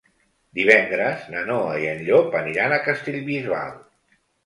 Divendres 0.59 1.27
na 1.35 1.45
Noa 1.51 1.77
i 1.83 1.87
en 1.91 2.03
Llop 2.09 2.41
aniran 2.43 2.77
a 2.77 2.83
Castellbisbal. 2.91 3.81